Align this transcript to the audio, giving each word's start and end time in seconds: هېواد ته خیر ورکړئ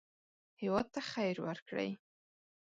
هېواد 0.61 0.87
ته 0.93 1.01
خیر 1.11 1.35
ورکړئ 1.47 1.91